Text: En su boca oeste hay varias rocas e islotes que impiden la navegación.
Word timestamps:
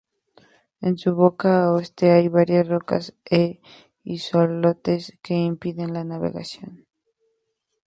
En 0.81 0.97
su 0.97 1.13
boca 1.13 1.71
oeste 1.71 2.09
hay 2.09 2.27
varias 2.27 2.67
rocas 2.67 3.13
e 3.29 3.61
islotes 4.03 5.15
que 5.21 5.35
impiden 5.35 5.93
la 5.93 6.03
navegación. 6.03 6.87